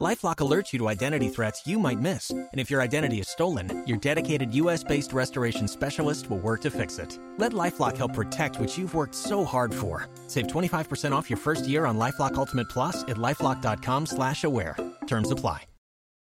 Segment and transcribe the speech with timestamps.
[0.00, 3.82] LifeLock alerts you to identity threats you might miss, and if your identity is stolen,
[3.84, 7.18] your dedicated U.S.-based restoration specialist will work to fix it.
[7.36, 10.08] Let LifeLock help protect what you've worked so hard for.
[10.28, 14.76] Save 25% off your first year on LifeLock Ultimate Plus at lifeLock.com/slash-aware.
[15.08, 15.64] Terms apply.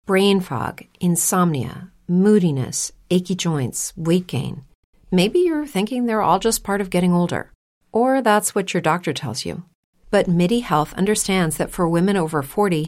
[0.05, 4.63] Brain fog, insomnia, moodiness, achy joints, weight gain.
[5.11, 7.51] Maybe you're thinking they're all just part of getting older,
[7.91, 9.65] or that's what your doctor tells you.
[10.09, 12.87] But MIDI Health understands that for women over 40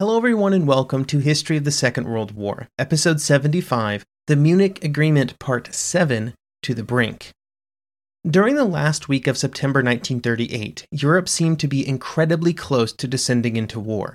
[0.00, 4.82] Hello, everyone, and welcome to History of the Second World War, Episode 75 The Munich
[4.82, 7.32] Agreement, Part 7 To the Brink.
[8.26, 13.56] During the last week of September 1938, Europe seemed to be incredibly close to descending
[13.56, 14.14] into war.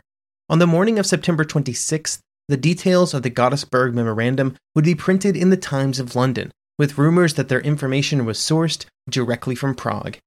[0.50, 5.38] On the morning of September 26th, the details of the Godesberg Memorandum would be printed
[5.38, 10.18] in the Times of London, with rumors that their information was sourced directly from Prague.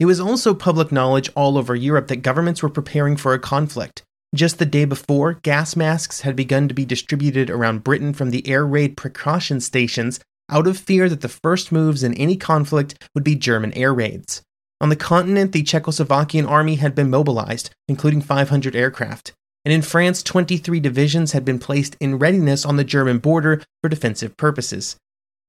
[0.00, 4.02] It was also public knowledge all over Europe that governments were preparing for a conflict
[4.34, 8.46] just the day before, gas masks had begun to be distributed around Britain from the
[8.48, 13.24] air raid precaution stations out of fear that the first moves in any conflict would
[13.24, 14.42] be German air raids.
[14.80, 19.32] On the continent, the Czechoslovakian army had been mobilized, including 500 aircraft.
[19.64, 23.88] And in France, 23 divisions had been placed in readiness on the German border for
[23.88, 24.96] defensive purposes,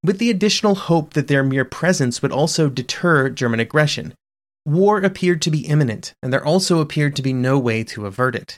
[0.04, 4.14] with the additional hope that their mere presence would also deter German aggression.
[4.66, 8.36] War appeared to be imminent, and there also appeared to be no way to avert
[8.36, 8.58] it.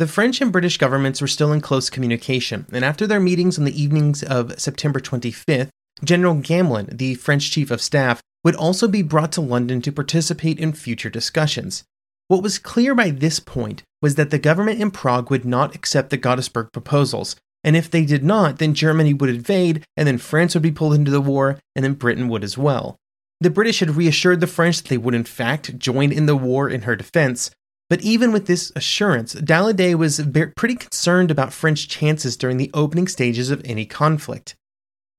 [0.00, 3.64] The French and British governments were still in close communication, and after their meetings on
[3.64, 5.68] the evenings of September 25th,
[6.02, 10.58] General Gamelin, the French chief of staff, would also be brought to London to participate
[10.58, 11.84] in future discussions.
[12.26, 16.10] What was clear by this point was that the government in Prague would not accept
[16.10, 20.54] the Godesberg proposals, and if they did not, then Germany would invade, and then France
[20.54, 22.96] would be pulled into the war, and then Britain would as well.
[23.40, 26.68] The British had reassured the French that they would in fact join in the war
[26.68, 27.52] in her defense,
[27.90, 30.20] but even with this assurance, Daladier was
[30.56, 34.54] pretty concerned about French chances during the opening stages of any conflict.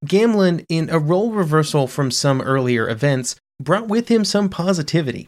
[0.06, 5.28] Gamelin, in a role reversal from some earlier events, brought with him some positivity.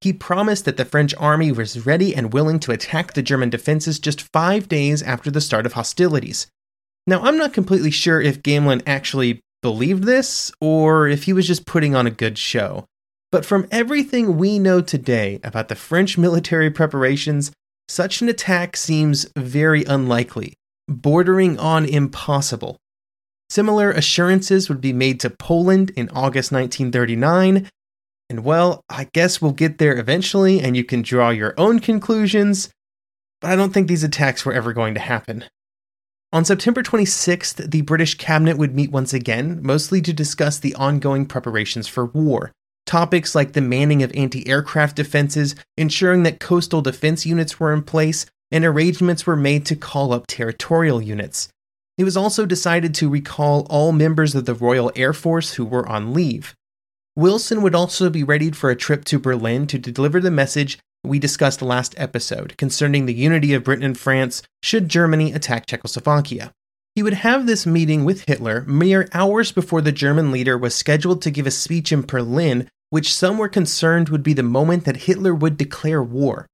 [0.00, 3.98] He promised that the French army was ready and willing to attack the German defenses
[4.00, 6.48] just five days after the start of hostilities.
[7.06, 11.66] Now, I'm not completely sure if Gamelin actually believed this or if he was just
[11.66, 12.84] putting on a good show.
[13.32, 17.50] But from everything we know today about the French military preparations,
[17.88, 20.52] such an attack seems very unlikely,
[20.86, 22.76] bordering on impossible.
[23.48, 27.70] Similar assurances would be made to Poland in August 1939,
[28.28, 32.68] and well, I guess we'll get there eventually and you can draw your own conclusions,
[33.40, 35.44] but I don't think these attacks were ever going to happen.
[36.34, 41.26] On September 26th, the British cabinet would meet once again, mostly to discuss the ongoing
[41.26, 42.52] preparations for war.
[42.86, 47.82] Topics like the manning of anti aircraft defenses, ensuring that coastal defense units were in
[47.82, 51.48] place, and arrangements were made to call up territorial units.
[51.96, 55.88] It was also decided to recall all members of the Royal Air Force who were
[55.88, 56.54] on leave.
[57.14, 61.18] Wilson would also be readied for a trip to Berlin to deliver the message we
[61.18, 66.52] discussed last episode concerning the unity of Britain and France should Germany attack Czechoslovakia.
[66.94, 71.22] He would have this meeting with Hitler mere hours before the German leader was scheduled
[71.22, 75.08] to give a speech in Berlin, which some were concerned would be the moment that
[75.08, 76.46] Hitler would declare war.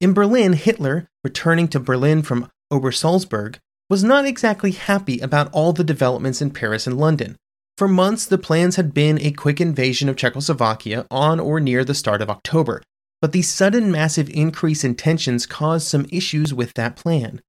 [0.00, 3.58] In Berlin, Hitler, returning to Berlin from Obersalzberg,
[3.90, 7.36] was not exactly happy about all the developments in Paris and London.
[7.76, 11.92] For months, the plans had been a quick invasion of Czechoslovakia on or near the
[11.92, 12.80] start of October,
[13.20, 17.42] but the sudden massive increase in tensions caused some issues with that plan.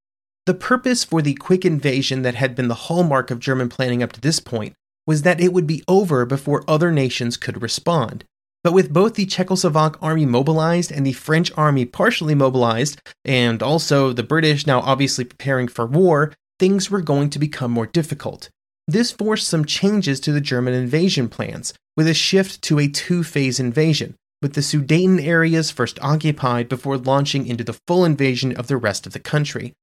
[0.46, 4.12] The purpose for the quick invasion that had been the hallmark of German planning up
[4.12, 4.76] to this point
[5.08, 8.24] was that it would be over before other nations could respond.
[8.64, 14.12] But with both the Czechoslovak army mobilized and the French army partially mobilized, and also
[14.12, 18.50] the British now obviously preparing for war, things were going to become more difficult.
[18.88, 23.24] This forced some changes to the German invasion plans, with a shift to a two
[23.24, 28.68] phase invasion, with the Sudeten areas first occupied before launching into the full invasion of
[28.68, 29.74] the rest of the country.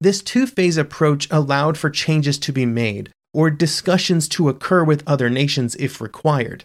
[0.00, 5.02] This two phase approach allowed for changes to be made, or discussions to occur with
[5.06, 6.64] other nations if required.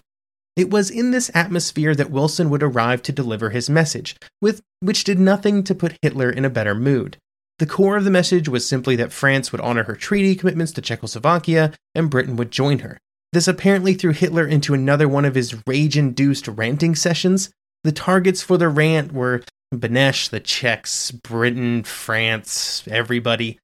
[0.56, 5.04] It was in this atmosphere that Wilson would arrive to deliver his message, with which
[5.04, 7.18] did nothing to put Hitler in a better mood.
[7.60, 10.82] The core of the message was simply that France would honor her treaty commitments to
[10.82, 12.98] Czechoslovakia and Britain would join her.
[13.34, 17.50] This apparently threw Hitler into another one of his rage induced ranting sessions.
[17.84, 19.44] The targets for the rant were
[19.74, 23.60] Beneš, the Czechs, Britain, France, everybody.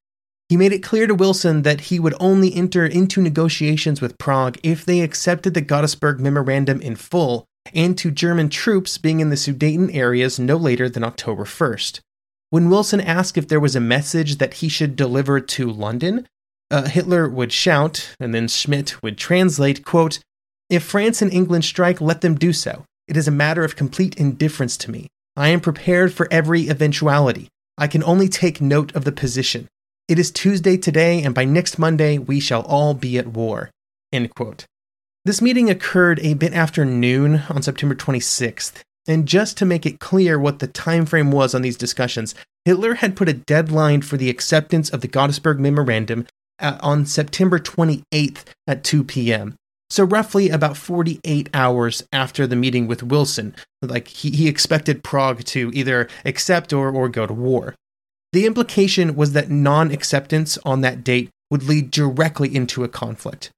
[0.48, 4.58] He made it clear to Wilson that he would only enter into negotiations with Prague
[4.62, 9.36] if they accepted the Godesberg Memorandum in full, and to German troops being in the
[9.36, 12.00] Sudeten areas no later than October 1st.
[12.50, 16.28] When Wilson asked if there was a message that he should deliver to London,
[16.70, 20.20] uh, Hitler would shout, and then Schmidt would translate, quote,
[20.70, 22.84] If France and England strike, let them do so.
[23.08, 25.08] It is a matter of complete indifference to me.
[25.36, 27.48] I am prepared for every eventuality.
[27.76, 29.68] I can only take note of the position.
[30.08, 33.70] It is Tuesday today, and by next Monday we shall all be at war.
[34.12, 34.64] End quote.
[35.24, 39.98] This meeting occurred a bit after noon on September 26th, and just to make it
[39.98, 44.16] clear what the time frame was on these discussions, Hitler had put a deadline for
[44.16, 46.28] the acceptance of the Godesberg Memorandum
[46.60, 49.56] on September 28th at 2 p.m.
[49.90, 55.42] So, roughly about 48 hours after the meeting with Wilson, like he, he expected Prague
[55.46, 57.74] to either accept or, or go to war.
[58.36, 63.50] The implication was that non acceptance on that date would lead directly into a conflict.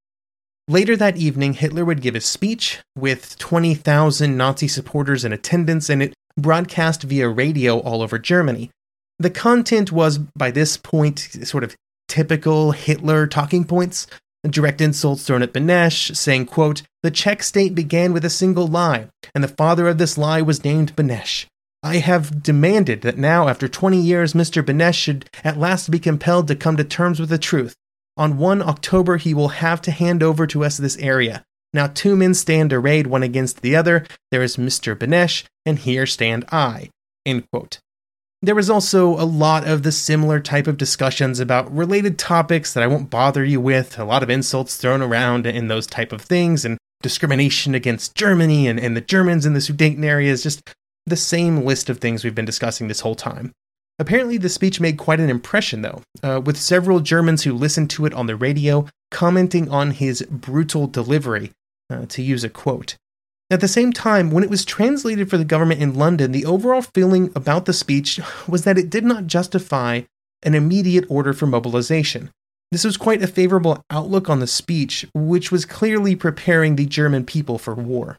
[0.69, 6.01] Later that evening, Hitler would give a speech with 20,000 Nazi supporters in attendance, and
[6.01, 8.71] it broadcast via radio all over Germany.
[9.19, 11.75] The content was, by this point, sort of
[12.07, 14.07] typical Hitler talking points.
[14.49, 19.09] Direct insults thrown at Beneš, saying, quote, The Czech state began with a single lie,
[19.35, 21.47] and the father of this lie was named Beneš.
[21.83, 24.65] I have demanded that now, after 20 years, Mr.
[24.65, 27.77] Beneš should at last be compelled to come to terms with the truth.
[28.17, 31.45] On 1 October, he will have to hand over to us this area.
[31.73, 34.07] Now, two men stand arrayed one against the other.
[34.31, 34.97] There is Mr.
[34.97, 36.91] Beneš, and here stand I.
[38.41, 42.83] There was also a lot of the similar type of discussions about related topics that
[42.83, 46.23] I won't bother you with, a lot of insults thrown around in those type of
[46.23, 50.75] things, and discrimination against Germany and, and the Germans in the Sudeten areas, just
[51.09, 53.53] the same list of things we've been discussing this whole time.
[53.99, 58.07] Apparently, the speech made quite an impression, though, uh, with several Germans who listened to
[58.07, 61.51] it on the radio commenting on his brutal delivery,
[61.91, 62.97] uh, to use a quote.
[63.51, 66.83] At the same time, when it was translated for the government in London, the overall
[66.83, 70.03] feeling about the speech was that it did not justify
[70.43, 72.31] an immediate order for mobilization.
[72.71, 77.25] This was quite a favorable outlook on the speech, which was clearly preparing the German
[77.25, 78.19] people for war.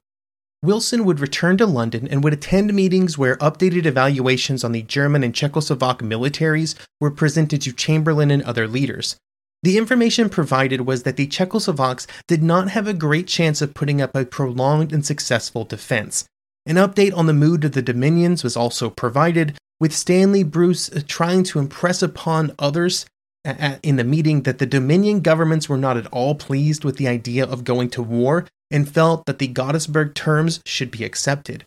[0.62, 5.24] Wilson would return to London and would attend meetings where updated evaluations on the German
[5.24, 9.16] and Czechoslovak militaries were presented to Chamberlain and other leaders.
[9.64, 14.02] The information provided was that the Czechoslovaks did not have a great chance of putting
[14.02, 16.26] up a prolonged and successful defense.
[16.66, 21.44] An update on the mood of the Dominions was also provided, with Stanley Bruce trying
[21.44, 23.06] to impress upon others
[23.46, 27.46] in the meeting that the Dominion governments were not at all pleased with the idea
[27.46, 31.66] of going to war and felt that the Godesberg terms should be accepted.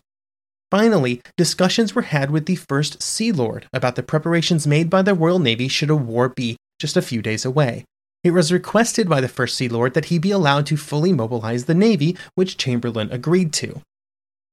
[0.71, 5.13] Finally, discussions were had with the first Sea Lord about the preparations made by the
[5.13, 7.85] Royal Navy should a war be just a few days away.
[8.23, 11.65] It was requested by the first Sea Lord that he be allowed to fully mobilize
[11.65, 13.81] the Navy, which Chamberlain agreed to.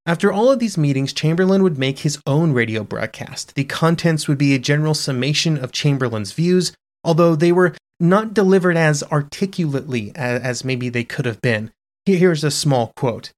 [0.04, 3.54] After all of these meetings, Chamberlain would make his own radio broadcast.
[3.54, 6.72] The contents would be a general summation of Chamberlain's views,
[7.04, 11.70] although they were not delivered as articulately as, maybe they could have been.
[12.06, 13.30] Here's a small quote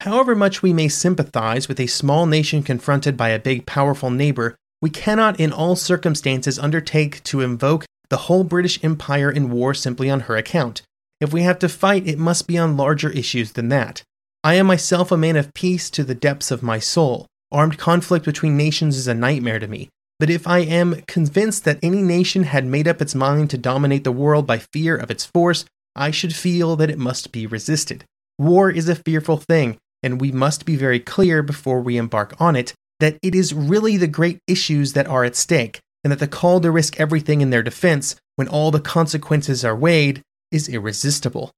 [0.00, 4.56] However much we may sympathize with a small nation confronted by a big, powerful neighbor,
[4.80, 10.08] we cannot in all circumstances undertake to invoke the whole British Empire in war simply
[10.08, 10.82] on her account.
[11.20, 14.02] If we have to fight, it must be on larger issues than that.
[14.44, 17.26] I am myself a man of peace to the depths of my soul.
[17.50, 19.88] Armed conflict between nations is a nightmare to me.
[20.18, 24.04] But if I am convinced that any nation had made up its mind to dominate
[24.04, 28.04] the world by fear of its force, I should feel that it must be resisted.
[28.38, 32.56] War is a fearful thing, and we must be very clear before we embark on
[32.56, 36.26] it that it is really the great issues that are at stake, and that the
[36.26, 41.52] call to risk everything in their defense when all the consequences are weighed is irresistible.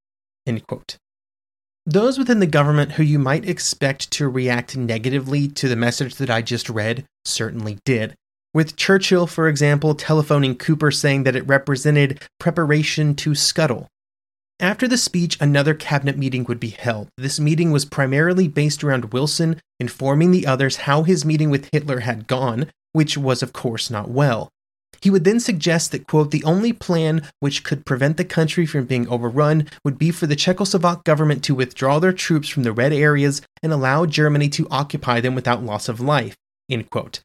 [1.87, 6.31] Those within the government who you might expect to react negatively to the message that
[6.31, 8.15] I just read certainly did.
[8.53, 13.87] With Churchill, for example, telephoning Cooper saying that it represented preparation to scuttle.
[14.59, 17.09] After the speech, another cabinet meeting would be held.
[17.17, 22.01] This meeting was primarily based around Wilson informing the others how his meeting with Hitler
[22.01, 24.51] had gone, which was, of course, not well.
[25.01, 28.85] He would then suggest that, quote, the only plan which could prevent the country from
[28.85, 32.93] being overrun would be for the Czechoslovak government to withdraw their troops from the red
[32.93, 36.37] areas and allow Germany to occupy them without loss of life,
[36.69, 37.21] end quote.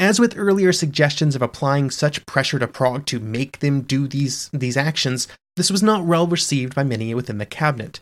[0.00, 4.48] As with earlier suggestions of applying such pressure to Prague to make them do these,
[4.50, 8.00] these actions, this was not well received by many within the cabinet.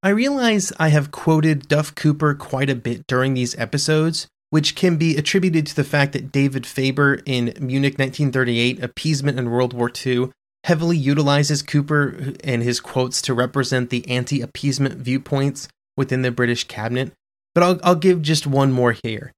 [0.00, 4.96] I realize I have quoted Duff Cooper quite a bit during these episodes, which can
[4.96, 9.90] be attributed to the fact that David Faber in Munich 1938 Appeasement in World War
[9.90, 10.30] II
[10.62, 16.68] heavily utilizes Cooper and his quotes to represent the anti appeasement viewpoints within the British
[16.68, 17.12] cabinet.
[17.56, 19.32] But I'll, I'll give just one more here.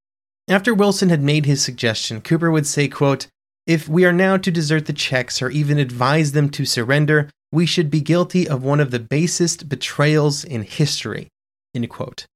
[0.51, 3.29] After Wilson had made his suggestion, Cooper would say, quote,
[3.69, 7.67] if we are now to desert the Czechs or even advise them to surrender, we
[7.67, 11.29] should be guilty of one of the basest betrayals in history.
[11.73, 12.27] End quote.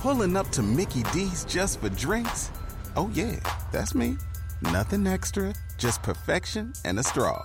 [0.00, 2.50] Pulling up to Mickey D's just for drinks?
[2.96, 3.38] Oh, yeah,
[3.70, 4.16] that's me.
[4.62, 7.44] Nothing extra, just perfection and a straw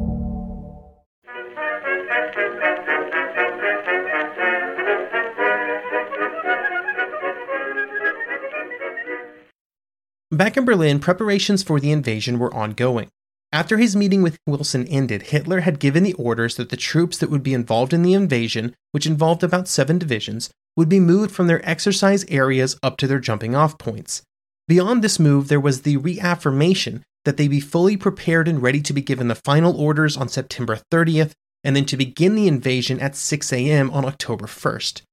[10.41, 13.09] Back in Berlin, preparations for the invasion were ongoing.
[13.51, 17.29] After his meeting with Wilson ended, Hitler had given the orders that the troops that
[17.29, 21.45] would be involved in the invasion, which involved about seven divisions, would be moved from
[21.45, 24.23] their exercise areas up to their jumping off points.
[24.67, 28.93] Beyond this move, there was the reaffirmation that they be fully prepared and ready to
[28.93, 31.33] be given the final orders on September 30th,
[31.63, 33.91] and then to begin the invasion at 6 a.m.
[33.91, 35.03] on October 1st.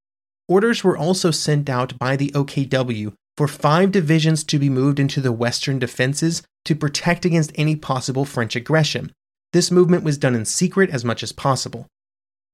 [0.49, 5.21] Orders were also sent out by the OKW for five divisions to be moved into
[5.21, 9.13] the western defenses to protect against any possible French aggression.
[9.53, 11.87] This movement was done in secret as much as possible.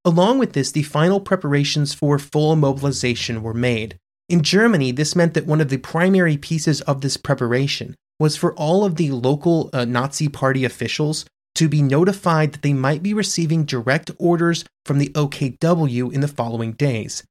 [0.04, 3.96] Along with this, the final preparations for full mobilization were made.
[4.28, 8.52] In Germany, this meant that one of the primary pieces of this preparation was for
[8.52, 11.24] all of the local uh, Nazi Party officials
[11.54, 16.28] to be notified that they might be receiving direct orders from the OKW in the
[16.28, 17.24] following days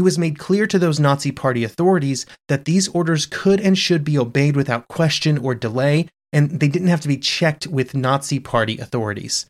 [0.00, 4.02] it was made clear to those Nazi Party authorities that these orders could and should
[4.02, 8.40] be obeyed without question or delay, and they didn't have to be checked with Nazi
[8.40, 9.44] Party authorities.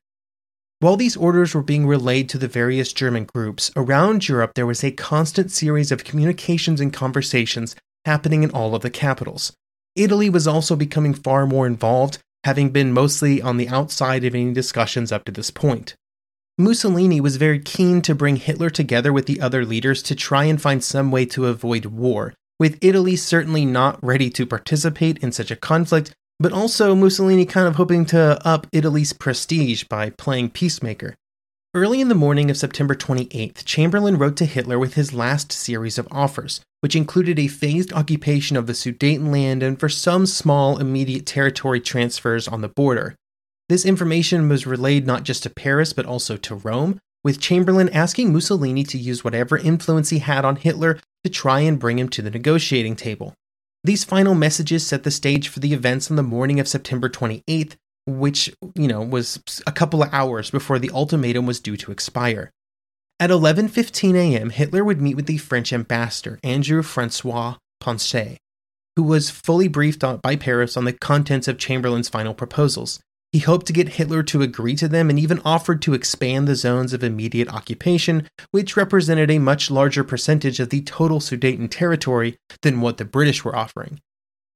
[0.80, 4.82] While these orders were being relayed to the various German groups, around Europe there was
[4.82, 9.52] a constant series of communications and conversations happening in all of the capitals.
[9.94, 14.52] Italy was also becoming far more involved, having been mostly on the outside of any
[14.52, 15.94] discussions up to this point.
[16.60, 20.60] Mussolini was very keen to bring Hitler together with the other leaders to try and
[20.60, 25.50] find some way to avoid war, with Italy certainly not ready to participate in such
[25.50, 31.14] a conflict, but also Mussolini kind of hoping to up Italy's prestige by playing peacemaker.
[31.72, 35.96] Early in the morning of September 28th, Chamberlain wrote to Hitler with his last series
[35.96, 41.24] of offers, which included a phased occupation of the Sudetenland and for some small immediate
[41.24, 43.14] territory transfers on the border.
[43.70, 48.32] This information was relayed not just to Paris but also to Rome, with Chamberlain asking
[48.32, 52.20] Mussolini to use whatever influence he had on Hitler to try and bring him to
[52.20, 53.32] the negotiating table.
[53.84, 57.76] These final messages set the stage for the events on the morning of September 28th,
[58.08, 62.50] which, you know, was a couple of hours before the ultimatum was due to expire.
[63.20, 68.38] At 11:15 a.m., Hitler would meet with the French ambassador, Andrew Francois Poncet,
[68.96, 72.98] who was fully briefed by Paris on the contents of Chamberlain's final proposals.
[73.32, 76.56] He hoped to get Hitler to agree to them and even offered to expand the
[76.56, 82.38] zones of immediate occupation, which represented a much larger percentage of the total Sudeten territory
[82.62, 84.00] than what the British were offering.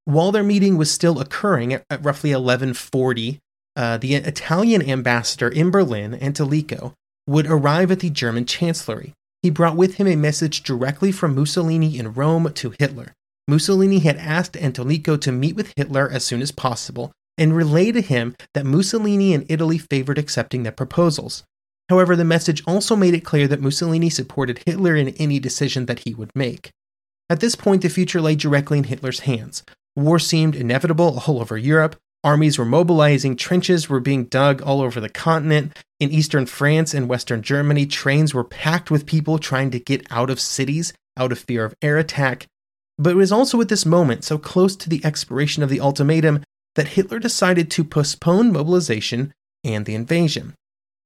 [0.07, 3.39] While their meeting was still occurring at, at roughly 1140,
[3.77, 6.95] uh, the Italian ambassador in Berlin, Attolico,
[7.29, 9.15] would arrive at the German chancellery.
[9.43, 13.13] He brought with him a message directly from Mussolini in Rome to Hitler.
[13.47, 18.01] Mussolini had asked Attolico to meet with Hitler as soon as possible and relayed to
[18.01, 21.45] him that Mussolini and Italy favored accepting their proposals.
[21.89, 26.01] However, the message also made it clear that Mussolini supported Hitler in any decision that
[26.01, 26.71] he would make.
[27.29, 29.63] At this point, the future lay directly in Hitler's hands.
[29.97, 31.97] War seemed inevitable all over Europe.
[32.23, 35.77] Armies were mobilizing, trenches were being dug all over the continent.
[36.01, 40.31] In eastern France and western Germany, trains were packed with people trying to get out
[40.31, 42.47] of cities out of fear of air attack.
[42.99, 46.43] But it was also at this moment, so close to the expiration of the ultimatum,
[46.75, 50.55] that Hitler decided to postpone mobilization and the invasion.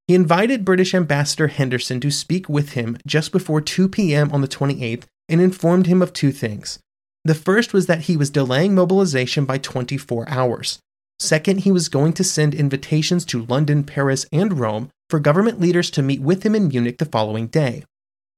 [0.07, 4.33] He invited British Ambassador Henderson to speak with him just before 2 p.m.
[4.33, 6.79] on the 28th and informed him of two things.
[7.25, 10.79] The first was that he was delaying mobilization by 24 hours.
[11.19, 15.91] Second, he was going to send invitations to London, Paris, and Rome for government leaders
[15.91, 17.85] to meet with him in Munich the following day.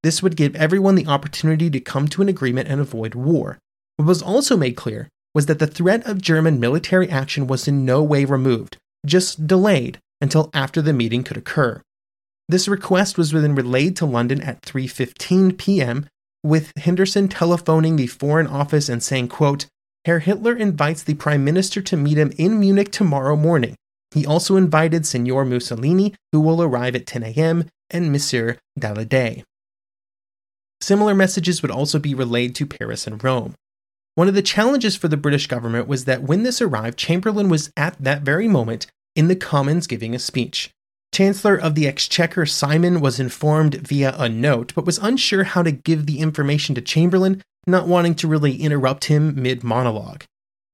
[0.03, 3.59] This would give everyone the opportunity to come to an agreement and avoid war.
[3.97, 7.85] What was also made clear was that the threat of German military action was in
[7.85, 11.81] no way removed, just delayed until after the meeting could occur.
[12.49, 16.07] This request was then relayed to London at 3:15 p.m.
[16.43, 19.67] with Henderson telephoning the foreign office and saying, quote,
[20.05, 23.77] Herr Hitler invites the prime minister to meet him in Munich tomorrow morning.
[24.13, 29.45] He also invited Signor Mussolini, who will arrive at 10 a.m., and Monsieur Daladier.
[30.81, 33.55] Similar messages would also be relayed to Paris and Rome.
[34.21, 37.73] One of the challenges for the British government was that when this arrived, Chamberlain was
[37.75, 38.87] at that very moment
[39.17, 40.69] in the Commons giving a speech.
[41.11, 45.73] Chancellor of the Exchequer Simon was informed via a note, but was unsure how to
[45.73, 50.25] give the information to Chamberlain, not wanting to really interrupt him mid monologue.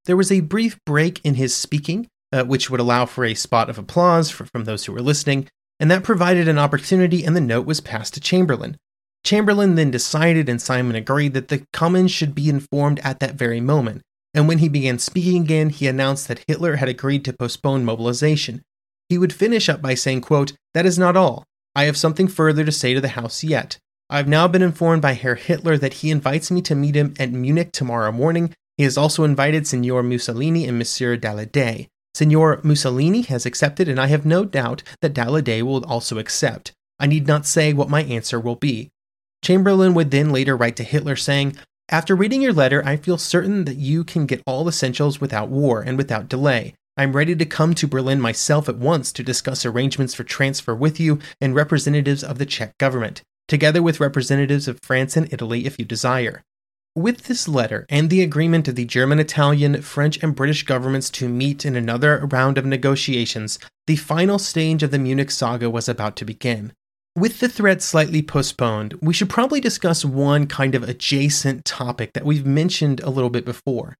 [0.07, 3.71] There was a brief break in his speaking, uh, which would allow for a spot
[3.71, 5.47] of applause for, from those who were listening,
[5.79, 8.77] and that provided an opportunity, and the note was passed to Chamberlain.
[9.27, 13.61] Chamberlain then decided, and Simon agreed, that the Commons should be informed at that very
[13.61, 14.03] moment.
[14.33, 18.63] And when he began speaking again, he announced that Hitler had agreed to postpone mobilization.
[19.09, 21.43] He would finish up by saying, quote, That is not all.
[21.75, 23.79] I have something further to say to the House yet.
[24.09, 27.15] I have now been informed by Herr Hitler that he invites me to meet him
[27.19, 28.55] at Munich tomorrow morning.
[28.77, 31.89] He has also invited Signor Mussolini and Monsieur Daladier.
[32.15, 36.73] Signor Mussolini has accepted, and I have no doubt that Daladier will also accept.
[37.01, 38.91] I need not say what my answer will be.
[39.47, 41.57] Chamberlain would then later write to Hitler saying,
[41.89, 45.83] After reading your letter, I feel certain that you can get all essentials without war
[45.83, 46.75] and without delay.
[46.97, 50.75] I am ready to come to Berlin myself at once to discuss arrangements for transfer
[50.75, 55.65] with you and representatives of the Czech government, together with representatives of France and Italy
[55.65, 56.43] if you desire.
[56.97, 61.29] With this letter and the agreement of the German, Italian, French, and British governments to
[61.29, 66.17] meet in another round of negotiations, the final stage of the Munich saga was about
[66.17, 66.73] to begin.
[67.17, 72.27] With the threat slightly postponed, we should probably discuss one kind of adjacent topic that
[72.27, 73.97] we've mentioned a little bit before.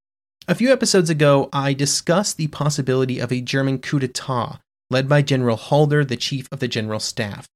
[0.47, 4.59] A few episodes ago, I discussed the possibility of a German coup d'etat
[4.91, 7.47] led by General Halder, the chief of the general staff.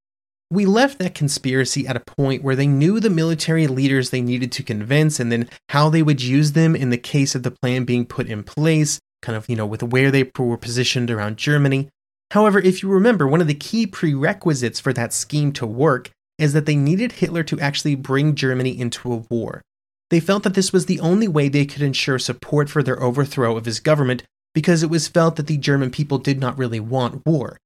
[0.50, 4.52] We left that conspiracy at a point where they knew the military leaders they needed
[4.54, 7.84] to convince and then how they would use them in the case of the plan
[7.84, 11.90] being put in place, kind of, you know, with where they were positioned around Germany.
[12.32, 16.54] However, if you remember, one of the key prerequisites for that scheme to work is
[16.54, 19.62] that they needed Hitler to actually bring Germany into a war.
[20.10, 23.58] They felt that this was the only way they could ensure support for their overthrow
[23.58, 27.26] of his government because it was felt that the German people did not really want
[27.26, 27.58] war.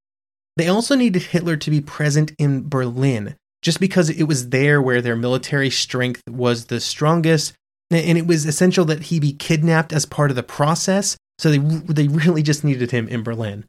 [0.57, 5.01] They also needed Hitler to be present in Berlin, just because it was there where
[5.01, 7.53] their military strength was the strongest,
[7.91, 11.57] and it was essential that he be kidnapped as part of the process, so they,
[11.57, 13.65] they really just needed him in Berlin.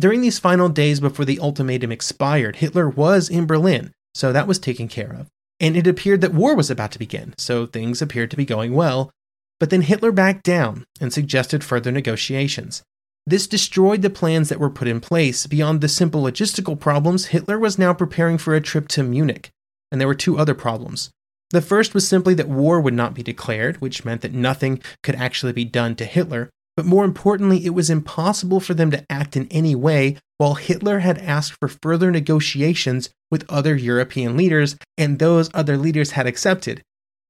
[0.00, 4.58] During these final days before the ultimatum expired, Hitler was in Berlin, so that was
[4.58, 5.28] taken care of.
[5.60, 8.72] And it appeared that war was about to begin, so things appeared to be going
[8.72, 9.10] well.
[9.58, 12.82] But then Hitler backed down and suggested further negotiations.
[13.26, 15.46] This destroyed the plans that were put in place.
[15.46, 19.50] Beyond the simple logistical problems, Hitler was now preparing for a trip to Munich.
[19.92, 21.10] And there were two other problems.
[21.50, 25.16] The first was simply that war would not be declared, which meant that nothing could
[25.16, 26.48] actually be done to Hitler.
[26.76, 31.00] But more importantly, it was impossible for them to act in any way while Hitler
[31.00, 36.82] had asked for further negotiations with other European leaders, and those other leaders had accepted.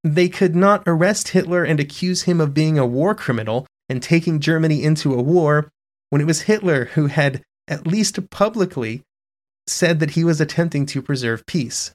[0.04, 4.40] They could not arrest Hitler and accuse him of being a war criminal and taking
[4.40, 5.68] Germany into a war
[6.10, 9.02] when it was Hitler who had, at least publicly,
[9.66, 11.92] said that he was attempting to preserve peace.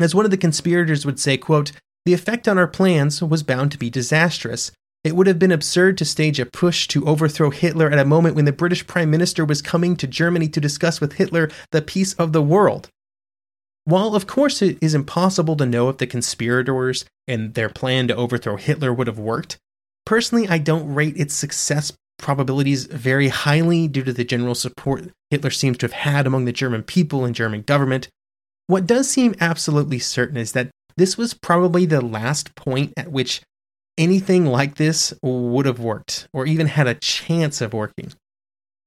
[0.00, 1.72] As one of the conspirators would say, quote,
[2.04, 4.70] the effect on our plans was bound to be disastrous.
[5.08, 8.36] It would have been absurd to stage a push to overthrow Hitler at a moment
[8.36, 12.12] when the British Prime Minister was coming to Germany to discuss with Hitler the peace
[12.12, 12.90] of the world.
[13.86, 18.16] While, of course, it is impossible to know if the conspirators and their plan to
[18.16, 19.56] overthrow Hitler would have worked,
[20.04, 25.48] personally, I don't rate its success probabilities very highly due to the general support Hitler
[25.50, 28.08] seems to have had among the German people and German government.
[28.66, 30.68] What does seem absolutely certain is that
[30.98, 33.40] this was probably the last point at which
[33.98, 38.12] anything like this would have worked, or even had a chance of working.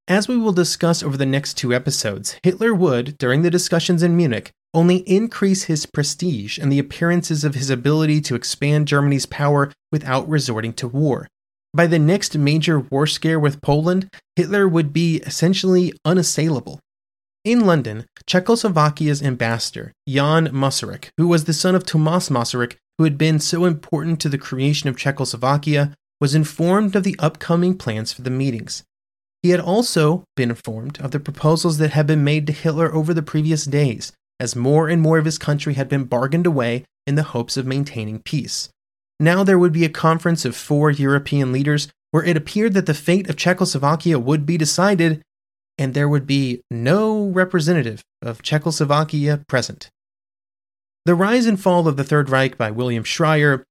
[0.08, 4.18] As we will discuss over the next two episodes, Hitler would, during the discussions in
[4.18, 9.72] Munich, only increase his prestige and the appearances of his ability to expand Germany's power
[9.92, 11.28] without resorting to war.
[11.74, 16.80] By the next major war scare with Poland, Hitler would be essentially unassailable.
[17.44, 23.18] In London, Czechoslovakia's ambassador, Jan Masaryk, who was the son of Tomas Masaryk, who had
[23.18, 28.22] been so important to the creation of Czechoslovakia, was informed of the upcoming plans for
[28.22, 28.84] the meetings.
[29.42, 33.12] He had also been informed of the proposals that had been made to Hitler over
[33.12, 37.16] the previous days, as more and more of his country had been bargained away in
[37.16, 38.70] the hopes of maintaining peace.
[39.20, 42.94] Now there would be a conference of four European leaders where it appeared that the
[42.94, 45.24] fate of Czechoslovakia would be decided,
[45.76, 49.90] and there would be no representative of Czechoslovakia present.
[51.06, 53.64] The Rise and Fall of the Third Reich by William Shirer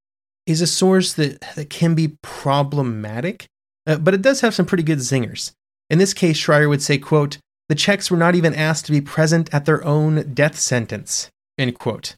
[0.46, 3.46] is a source that, that can be problematic,
[3.86, 5.52] uh, but it does have some pretty good zingers.
[5.88, 7.38] In this case, Shirer would say, quote,
[7.68, 11.30] the Czechs were not even asked to be present at their own death sentence.
[11.56, 12.16] End quote.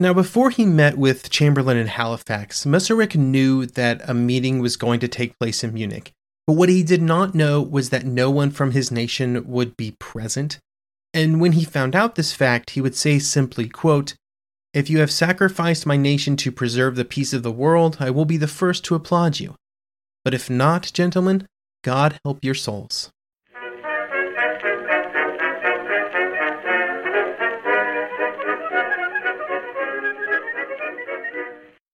[0.00, 5.00] Now, before he met with Chamberlain in Halifax, Masaryk knew that a meeting was going
[5.00, 6.12] to take place in Munich.
[6.46, 9.96] But what he did not know was that no one from his nation would be
[9.98, 10.58] present.
[11.12, 14.14] And when he found out this fact, he would say simply, quote,
[14.76, 18.26] If you have sacrificed my nation to preserve the peace of the world, I will
[18.26, 19.54] be the first to applaud you.
[20.22, 21.46] But if not, gentlemen,
[21.82, 23.08] God help your souls.